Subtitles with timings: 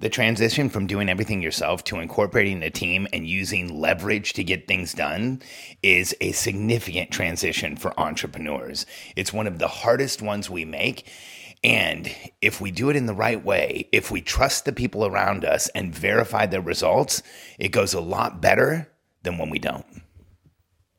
[0.00, 4.68] The transition from doing everything yourself to incorporating a team and using leverage to get
[4.68, 5.42] things done
[5.82, 8.86] is a significant transition for entrepreneurs.
[9.16, 11.10] It's one of the hardest ones we make.
[11.64, 15.44] And if we do it in the right way, if we trust the people around
[15.44, 17.20] us and verify their results,
[17.58, 18.92] it goes a lot better
[19.24, 20.02] than when we don't.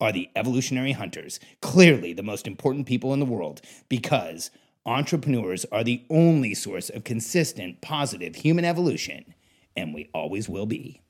[0.00, 4.50] are the evolutionary hunters, clearly the most important people in the world, because
[4.86, 9.34] entrepreneurs are the only source of consistent, positive human evolution,
[9.76, 11.00] and we always will be.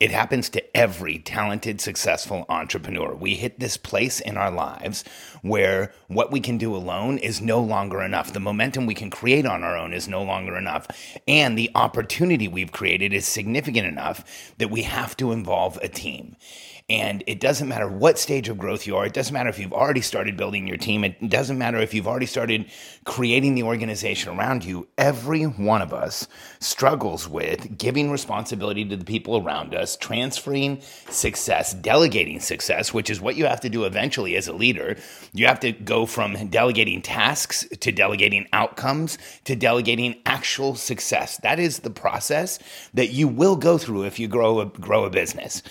[0.00, 3.14] It happens to every talented, successful entrepreneur.
[3.14, 5.04] We hit this place in our lives
[5.42, 8.32] where what we can do alone is no longer enough.
[8.32, 10.86] The momentum we can create on our own is no longer enough.
[11.28, 14.24] And the opportunity we've created is significant enough
[14.56, 16.34] that we have to involve a team.
[16.90, 19.06] And it doesn't matter what stage of growth you are.
[19.06, 21.04] It doesn't matter if you've already started building your team.
[21.04, 22.66] It doesn't matter if you've already started
[23.04, 24.88] creating the organization around you.
[24.98, 26.26] Every one of us
[26.58, 33.20] struggles with giving responsibility to the people around us, transferring success, delegating success, which is
[33.20, 34.96] what you have to do eventually as a leader.
[35.32, 41.36] You have to go from delegating tasks to delegating outcomes to delegating actual success.
[41.44, 42.58] That is the process
[42.94, 45.62] that you will go through if you grow a, grow a business.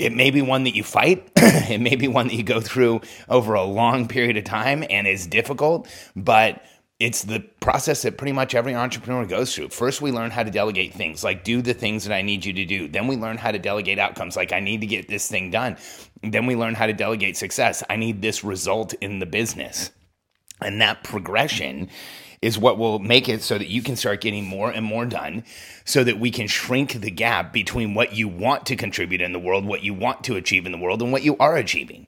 [0.00, 1.30] It may be one that you fight.
[1.36, 5.06] it may be one that you go through over a long period of time and
[5.06, 6.64] is difficult, but
[6.98, 9.68] it's the process that pretty much every entrepreneur goes through.
[9.68, 12.54] First, we learn how to delegate things, like do the things that I need you
[12.54, 12.88] to do.
[12.88, 15.76] Then we learn how to delegate outcomes, like I need to get this thing done.
[16.22, 17.82] Then we learn how to delegate success.
[17.90, 19.90] I need this result in the business.
[20.60, 21.88] And that progression
[22.42, 25.44] is what will make it so that you can start getting more and more done
[25.84, 29.38] so that we can shrink the gap between what you want to contribute in the
[29.38, 32.06] world, what you want to achieve in the world, and what you are achieving.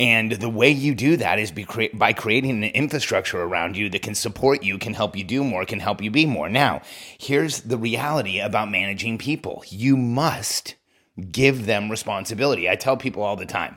[0.00, 1.52] And the way you do that is
[1.92, 5.64] by creating an infrastructure around you that can support you, can help you do more,
[5.64, 6.48] can help you be more.
[6.48, 6.82] Now,
[7.18, 10.76] here's the reality about managing people you must
[11.32, 12.70] give them responsibility.
[12.70, 13.76] I tell people all the time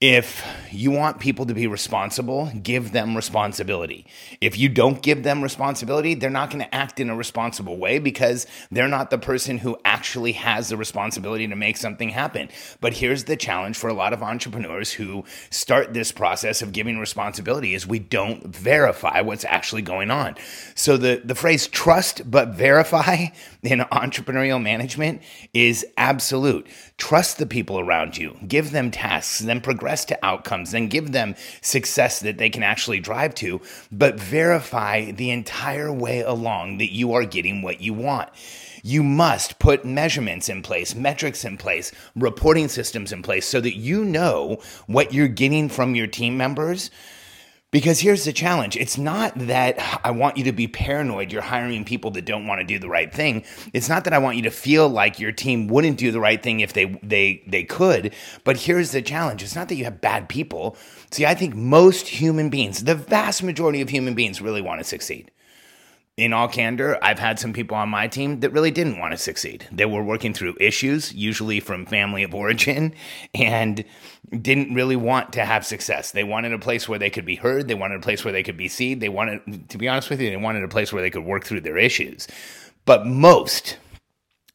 [0.00, 4.06] if you want people to be responsible, give them responsibility.
[4.40, 7.98] If you don't give them responsibility, they're not going to act in a responsible way
[7.98, 12.48] because they're not the person who actually has the responsibility to make something happen.
[12.80, 17.00] But here's the challenge for a lot of entrepreneurs who start this process of giving
[17.00, 20.36] responsibility is we don't verify what's actually going on.
[20.76, 23.26] So the the phrase trust but verify
[23.64, 25.22] in entrepreneurial management
[25.52, 26.68] is absolute.
[26.98, 31.34] Trust the people around you, give them tasks, then progress to outcomes, then give them
[31.60, 33.60] success that they can actually drive to,
[33.90, 38.28] but verify the entire way along that you are getting what you want.
[38.82, 43.76] You must put measurements in place, metrics in place, reporting systems in place so that
[43.76, 46.90] you know what you're getting from your team members
[47.70, 48.76] because here's the challenge.
[48.76, 52.60] It's not that I want you to be paranoid you're hiring people that don't want
[52.60, 53.44] to do the right thing.
[53.74, 56.42] It's not that I want you to feel like your team wouldn't do the right
[56.42, 58.14] thing if they they they could.
[58.44, 59.42] But here's the challenge.
[59.42, 60.76] It's not that you have bad people.
[61.10, 64.84] See, I think most human beings, the vast majority of human beings really want to
[64.84, 65.30] succeed
[66.18, 69.16] in all candor, I've had some people on my team that really didn't want to
[69.16, 69.68] succeed.
[69.70, 72.92] They were working through issues, usually from family of origin,
[73.34, 73.84] and
[74.42, 76.10] didn't really want to have success.
[76.10, 77.68] They wanted a place where they could be heard.
[77.68, 78.98] They wanted a place where they could be seen.
[78.98, 81.44] They wanted, to be honest with you, they wanted a place where they could work
[81.44, 82.26] through their issues.
[82.84, 83.78] But most,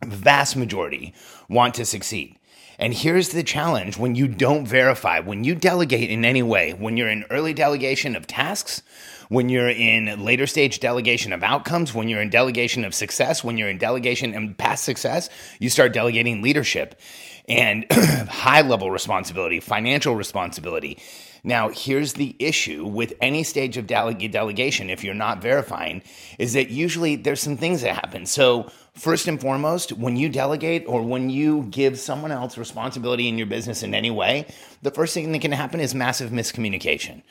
[0.04, 1.14] vast majority,
[1.48, 2.38] want to succeed.
[2.80, 3.98] And here's the challenge.
[3.98, 8.16] When you don't verify, when you delegate in any way, when you're in early delegation
[8.16, 8.82] of tasks,
[9.30, 13.58] when you're in later stage delegation of outcomes, when you're in delegation of success, when
[13.58, 15.30] you're in delegation and past success,
[15.60, 17.00] you start delegating leadership.
[17.48, 20.98] And high level responsibility, financial responsibility,
[21.46, 26.02] Now, here's the issue with any stage of dele- delegation, if you're not verifying,
[26.40, 28.26] is that usually there's some things that happen.
[28.26, 33.38] So, first and foremost, when you delegate or when you give someone else responsibility in
[33.38, 34.46] your business in any way,
[34.84, 37.24] the first thing that can happen is massive miscommunication.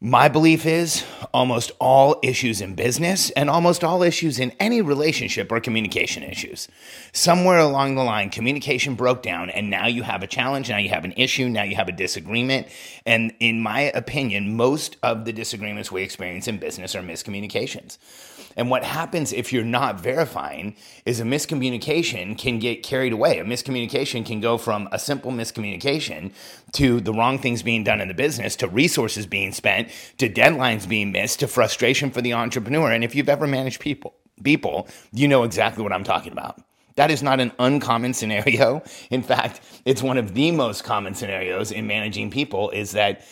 [0.00, 1.04] My belief is
[1.34, 6.68] almost all issues in business and almost all issues in any relationship are communication issues.
[7.12, 10.88] Somewhere along the line, communication broke down, and now you have a challenge, now you
[10.88, 12.68] have an issue, now you have a disagreement.
[13.06, 17.98] And in my opinion, most of the disagreements we experience in business are miscommunications.
[18.58, 20.74] And what happens if you're not verifying
[21.06, 23.38] is a miscommunication can get carried away.
[23.38, 26.32] A miscommunication can go from a simple miscommunication
[26.72, 30.88] to the wrong things being done in the business, to resources being spent, to deadlines
[30.88, 32.90] being missed, to frustration for the entrepreneur.
[32.90, 36.60] And if you've ever managed people, people, you know exactly what I'm talking about.
[36.96, 38.82] That is not an uncommon scenario.
[39.08, 43.24] In fact, it's one of the most common scenarios in managing people is that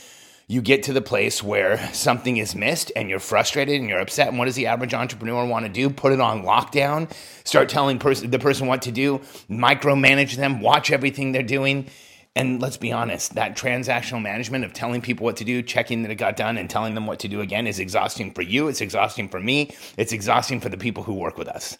[0.48, 4.28] you get to the place where something is missed and you're frustrated and you're upset.
[4.28, 5.90] And what does the average entrepreneur want to do?
[5.90, 7.12] Put it on lockdown,
[7.44, 9.18] start telling pers- the person what to do,
[9.50, 11.88] micromanage them, watch everything they're doing.
[12.36, 16.12] And let's be honest, that transactional management of telling people what to do, checking that
[16.12, 18.68] it got done, and telling them what to do again is exhausting for you.
[18.68, 19.74] It's exhausting for me.
[19.96, 21.78] It's exhausting for the people who work with us.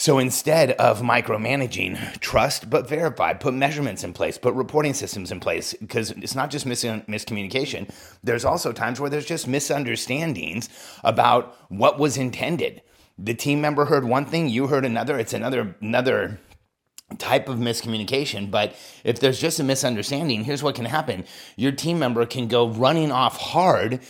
[0.00, 5.40] So instead of micromanaging, trust but verify, put measurements in place, put reporting systems in
[5.40, 7.86] place, because it's not just mis- miscommunication.
[8.24, 10.70] There's also times where there's just misunderstandings
[11.04, 12.80] about what was intended.
[13.18, 15.18] The team member heard one thing, you heard another.
[15.18, 16.40] It's another another
[17.18, 18.50] type of miscommunication.
[18.50, 18.74] But
[19.04, 21.26] if there's just a misunderstanding, here's what can happen:
[21.56, 24.00] your team member can go running off hard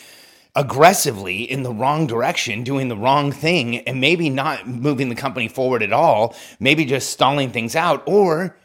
[0.54, 5.48] aggressively in the wrong direction, doing the wrong thing, and maybe not moving the company
[5.48, 8.56] forward at all, maybe just stalling things out, or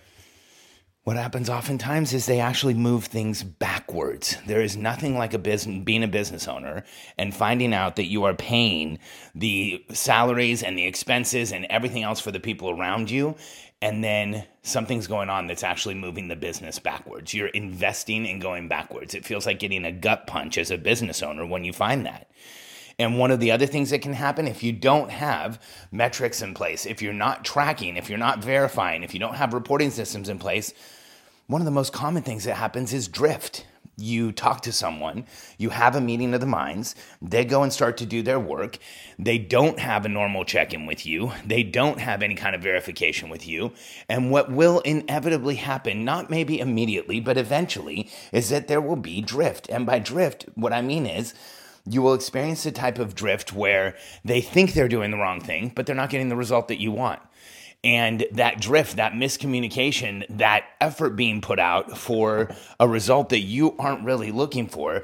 [1.06, 4.38] what happens oftentimes is they actually move things backwards.
[4.48, 6.84] There is nothing like a business, being a business owner
[7.16, 8.98] and finding out that you are paying
[9.36, 13.36] the salaries and the expenses and everything else for the people around you
[13.84, 17.36] and then something's going on that's actually moving the business backwards.
[17.36, 19.14] You're investing and going backwards.
[19.14, 22.32] It feels like getting a gut punch as a business owner when you find that.
[22.98, 25.62] And one of the other things that can happen if you don't have
[25.92, 29.54] metrics in place, if you're not tracking, if you're not verifying, if you don't have
[29.54, 30.74] reporting systems in place,
[31.48, 33.66] one of the most common things that happens is drift
[33.98, 35.26] you talk to someone,
[35.58, 38.78] you have a meeting of the minds, they go and start to do their work.
[39.18, 42.62] They don't have a normal check in with you, they don't have any kind of
[42.62, 43.72] verification with you.
[44.10, 49.22] And what will inevitably happen, not maybe immediately, but eventually, is that there will be
[49.22, 49.70] drift.
[49.70, 51.34] And by drift, what I mean is,
[51.86, 55.72] you will experience a type of drift where they think they're doing the wrong thing,
[55.76, 57.20] but they're not getting the result that you want
[57.86, 62.50] and that drift, that miscommunication, that effort being put out for
[62.80, 65.04] a result that you aren't really looking for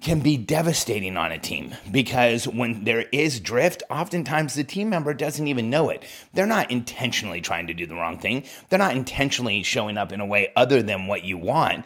[0.00, 5.14] can be devastating on a team because when there is drift, oftentimes the team member
[5.14, 6.02] doesn't even know it.
[6.32, 10.20] They're not intentionally trying to do the wrong thing, they're not intentionally showing up in
[10.20, 11.84] a way other than what you want.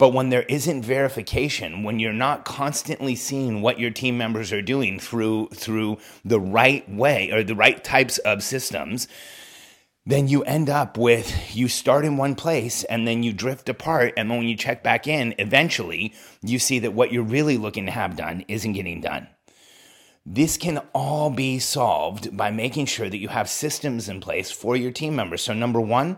[0.00, 4.62] But when there isn't verification, when you're not constantly seeing what your team members are
[4.62, 9.08] doing through through the right way or the right types of systems,
[10.06, 14.14] then you end up with you start in one place and then you drift apart.
[14.16, 17.84] And then when you check back in, eventually you see that what you're really looking
[17.84, 19.28] to have done isn't getting done.
[20.24, 24.76] This can all be solved by making sure that you have systems in place for
[24.76, 25.42] your team members.
[25.42, 26.16] So, number one,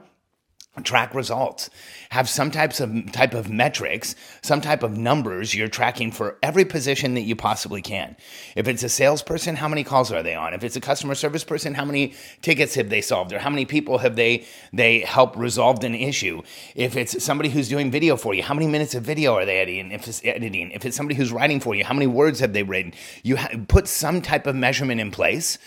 [0.80, 1.68] track results
[2.08, 6.64] have some types of type of metrics some type of numbers you're tracking for every
[6.64, 8.16] position that you possibly can.
[8.56, 10.54] If it's a salesperson how many calls are they on?
[10.54, 13.66] If it's a customer service person how many tickets have they solved or how many
[13.66, 16.40] people have they they helped resolved an issue?
[16.74, 19.58] If it's somebody who's doing video for you how many minutes of video are they
[19.58, 19.92] editing?
[19.92, 22.62] If it's editing if it's somebody who's writing for you how many words have they
[22.62, 22.94] written?
[23.22, 25.58] You ha- put some type of measurement in place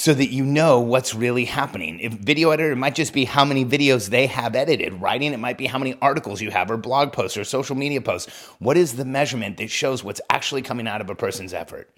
[0.00, 2.00] so that you know what's really happening.
[2.00, 4.94] If video editor, it might just be how many videos they have edited.
[4.94, 8.00] Writing, it might be how many articles you have, or blog posts, or social media
[8.00, 8.34] posts.
[8.60, 11.90] What is the measurement that shows what's actually coming out of a person's effort?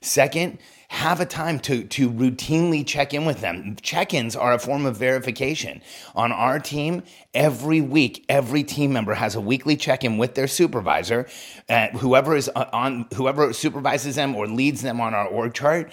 [0.00, 3.76] Second, have a time to, to routinely check in with them.
[3.80, 5.82] Check ins are a form of verification.
[6.16, 10.48] On our team, every week, every team member has a weekly check in with their
[10.48, 11.28] supervisor,
[11.68, 15.92] uh, whoever is on, whoever supervises them or leads them on our org chart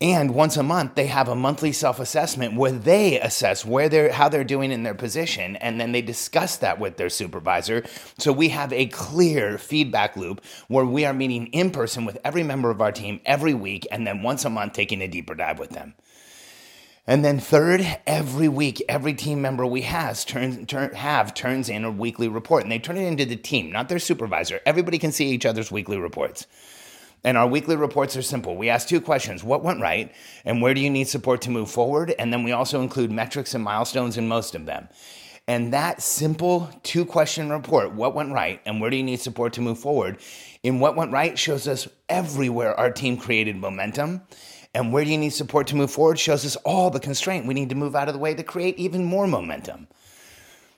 [0.00, 4.12] and once a month, they have a monthly self assessment where they assess where they're,
[4.12, 7.84] how they're doing in their position, and then they discuss that with their supervisor.
[8.18, 12.42] So we have a clear feedback loop where we are meeting in person with every
[12.42, 15.60] member of our team every week, and then once a month taking a deeper dive
[15.60, 15.94] with them.
[17.06, 21.84] And then third, every week, every team member we has turns turn, have turns in
[21.84, 24.60] a weekly report, and they turn it into the team, not their supervisor.
[24.66, 26.46] Everybody can see each other's weekly reports.
[27.24, 28.54] And our weekly reports are simple.
[28.54, 30.12] We ask two questions what went right,
[30.44, 32.14] and where do you need support to move forward?
[32.18, 34.88] And then we also include metrics and milestones in most of them.
[35.46, 39.52] And that simple two question report, what went right, and where do you need support
[39.54, 40.18] to move forward,
[40.62, 44.22] in what went right shows us everywhere our team created momentum
[44.74, 47.54] and where do you need support to move forward shows us all the constraint we
[47.54, 49.86] need to move out of the way to create even more momentum.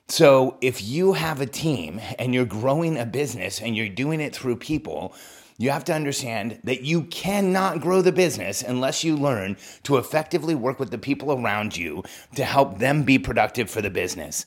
[0.09, 4.33] So, if you have a team and you're growing a business and you're doing it
[4.33, 5.13] through people,
[5.57, 10.53] you have to understand that you cannot grow the business unless you learn to effectively
[10.53, 12.03] work with the people around you
[12.35, 14.45] to help them be productive for the business.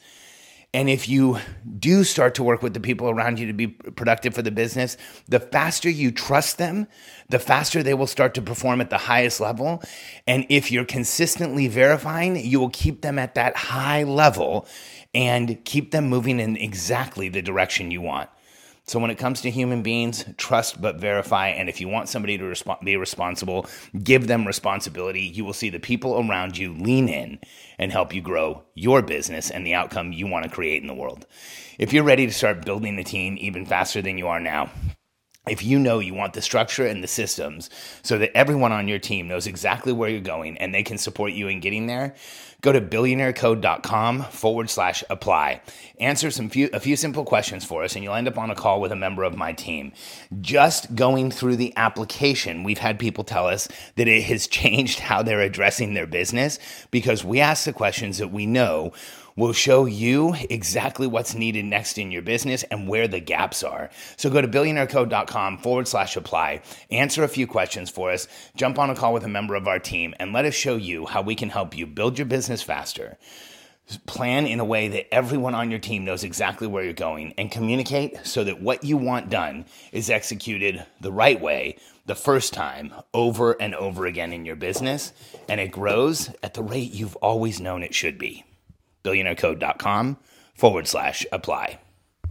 [0.73, 1.39] And if you
[1.81, 4.97] do start to work with the people around you to be productive for the business,
[5.27, 6.87] the faster you trust them,
[7.29, 9.83] the faster they will start to perform at the highest level.
[10.29, 14.69] And if you're consistently verifying, you will keep them at that high level
[15.13, 18.31] and keep them moving in exactly the direction you want.
[18.85, 21.49] So when it comes to human beings, trust but verify.
[21.49, 23.67] And if you want somebody to resp- be responsible,
[24.03, 25.23] give them responsibility.
[25.23, 27.39] You will see the people around you lean in
[27.79, 30.95] and help you grow your business and the outcome you want to create in the
[30.95, 31.27] world.
[31.79, 34.71] If you're ready to start building the team even faster than you are now,
[35.51, 37.69] if you know you want the structure and the systems
[38.03, 41.33] so that everyone on your team knows exactly where you're going and they can support
[41.33, 42.15] you in getting there,
[42.61, 45.61] go to billionairecode.com forward slash apply.
[45.99, 48.55] Answer some few, a few simple questions for us, and you'll end up on a
[48.55, 49.93] call with a member of my team.
[50.41, 55.23] Just going through the application, we've had people tell us that it has changed how
[55.23, 56.59] they're addressing their business
[56.91, 58.93] because we ask the questions that we know
[59.41, 63.89] will show you exactly what's needed next in your business and where the gaps are.
[64.19, 68.91] So go to billionairecode.com forward slash apply, answer a few questions for us, jump on
[68.91, 71.35] a call with a member of our team, and let us show you how we
[71.35, 73.17] can help you build your business faster.
[74.05, 77.51] Plan in a way that everyone on your team knows exactly where you're going and
[77.51, 82.93] communicate so that what you want done is executed the right way the first time
[83.15, 85.13] over and over again in your business
[85.49, 88.45] and it grows at the rate you've always known it should be
[89.03, 90.19] billionairecode.com
[90.55, 91.81] forward slash apply.